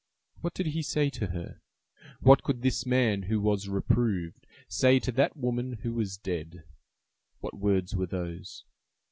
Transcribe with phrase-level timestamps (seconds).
[0.39, 1.61] What did he say to her?
[2.21, 6.63] What could this man, who was reproved, say to that woman, who was dead?
[7.39, 8.65] What words were those?